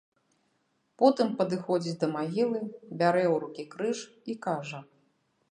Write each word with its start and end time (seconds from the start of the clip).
Потым 1.01 1.27
падыходзіць 1.41 1.95
да 2.05 2.09
магілы, 2.15 2.59
бярэ 3.03 3.23
ў 3.33 3.35
рукі 3.45 3.63
крыж 3.77 3.97
і 4.31 4.39
кажа. 4.49 4.79